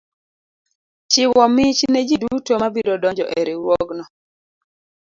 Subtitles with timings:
[1.11, 4.05] Chiwo mich ne ji duto ma biro donjo e riwruogno.